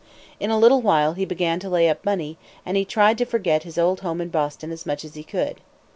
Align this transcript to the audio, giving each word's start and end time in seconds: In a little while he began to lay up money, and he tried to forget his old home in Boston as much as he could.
In 0.39 0.49
a 0.49 0.57
little 0.57 0.81
while 0.81 1.13
he 1.13 1.25
began 1.25 1.59
to 1.59 1.69
lay 1.69 1.87
up 1.87 2.03
money, 2.03 2.39
and 2.65 2.75
he 2.75 2.85
tried 2.85 3.19
to 3.19 3.25
forget 3.25 3.61
his 3.61 3.77
old 3.77 3.99
home 3.99 4.19
in 4.19 4.29
Boston 4.29 4.71
as 4.71 4.83
much 4.83 5.05
as 5.05 5.13
he 5.13 5.23
could. 5.23 5.61